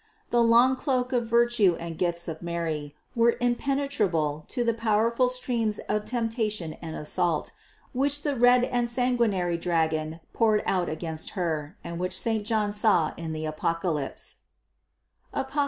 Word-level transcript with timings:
The 0.31 0.41
long 0.41 0.75
cloak 0.75 1.13
of 1.13 1.27
virtue 1.27 1.77
and 1.79 1.95
gifts 1.95 2.27
of 2.27 2.41
Mary 2.41 2.95
was 3.15 3.35
impenetrable 3.39 4.45
to 4.47 4.63
the 4.63 4.73
powerful 4.73 5.29
streams 5.29 5.77
of 5.87 6.05
temptation 6.07 6.73
and 6.81 6.95
assault, 6.95 7.51
which 7.93 8.23
the 8.23 8.31
great 8.33 8.41
red 8.41 8.63
and 8.63 8.89
san 8.89 9.15
guinary 9.15 9.61
dragon 9.61 10.19
poured 10.33 10.63
out 10.65 10.89
against 10.89 11.37
Her 11.37 11.77
and 11.83 11.99
which 11.99 12.17
saint 12.19 12.47
John 12.47 12.71
saw 12.71 13.13
in 13.15 13.31
the 13.31 13.45
Apocalypse 13.45 14.37
(Apoc. 15.35 15.59